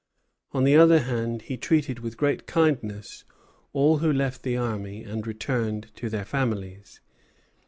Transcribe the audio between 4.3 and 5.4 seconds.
the army and